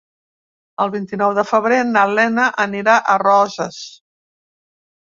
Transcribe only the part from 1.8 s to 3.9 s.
na Lena anirà a Roses.